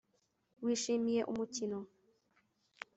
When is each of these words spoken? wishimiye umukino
wishimiye 0.63 1.21
umukino 1.31 1.79